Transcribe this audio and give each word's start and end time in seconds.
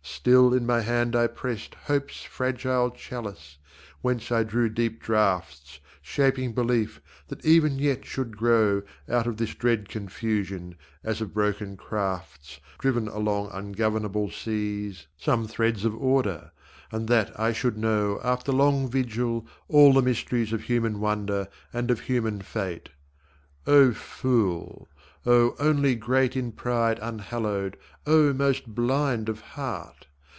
Still 0.00 0.52
in 0.54 0.64
my 0.66 0.80
hand 0.80 1.14
I 1.14 1.26
pressed 1.26 1.74
Hope's 1.84 2.22
fragile 2.22 2.90
chalice, 2.90 3.56
whence 4.00 4.32
I 4.32 4.42
drew 4.42 4.68
deep 4.70 5.00
draughts 5.02 5.80
Shaping 6.02 6.54
belief 6.54 7.00
that 7.28 7.44
even 7.44 7.78
yet 7.78 8.04
should 8.06 8.36
grow 8.36 8.82
Out 9.08 9.26
of 9.26 9.36
this 9.36 9.54
dread 9.54 9.88
confusion, 9.90 10.76
as 11.04 11.20
of 11.20 11.32
broken 11.34 11.76
crafts 11.76 12.58
Driven 12.78 13.06
along 13.06 13.50
ungovernable 13.52 14.30
seas, 14.30 15.06
Some 15.18 15.46
threads 15.46 15.84
of 15.84 15.94
order, 15.94 16.50
and 16.90 17.06
that 17.08 17.38
I 17.38 17.52
should 17.52 17.76
know 17.78 18.18
After 18.24 18.50
long 18.50 18.88
vigil 18.90 19.46
all 19.68 19.92
the 19.92 20.02
mysteries 20.02 20.52
Of 20.54 20.62
human 20.64 21.00
wonder 21.00 21.48
and 21.72 21.90
of 21.90 22.00
human 22.00 22.40
fate. 22.42 22.88
O 23.66 23.92
fool, 23.92 24.88
O 25.26 25.54
only 25.58 25.94
great 25.94 26.36
In 26.36 26.52
pride 26.52 26.98
unhallowed, 27.02 27.76
O 28.06 28.32
most 28.32 28.74
blind 28.74 29.28
of 29.28 29.40
heart! 29.40 30.06